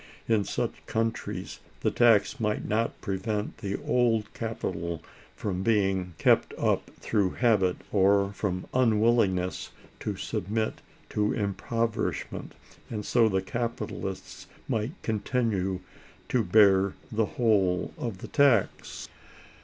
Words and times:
In 0.27 0.45
such 0.45 0.83
countries 0.87 1.59
the 1.81 1.91
tax 1.91 2.39
might 2.39 2.67
not 2.67 2.99
prevent 3.01 3.59
the 3.59 3.79
old 3.83 4.33
capital 4.33 5.03
from 5.35 5.61
being 5.61 6.15
kept 6.17 6.55
up 6.57 6.89
through 6.99 7.33
habit, 7.33 7.77
or 7.91 8.33
from 8.33 8.65
unwillingness 8.73 9.69
to 9.99 10.15
submit 10.15 10.81
to 11.09 11.33
impoverishment, 11.33 12.55
and 12.89 13.05
so 13.05 13.29
the 13.29 13.43
capitalists 13.43 14.47
might 14.67 14.99
continue 15.03 15.81
to 16.29 16.43
bear 16.43 16.93
the 17.11 17.25
whole 17.37 17.93
of 17.95 18.23
the 18.23 18.27
tax. 18.27 19.07